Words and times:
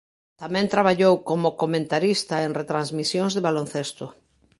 Tamén 0.41 0.71
traballou 0.73 1.13
como 1.29 1.55
comentarista 1.61 2.35
en 2.45 2.51
retransmisións 2.61 3.31
de 3.33 3.45
baloncesto. 3.47 4.05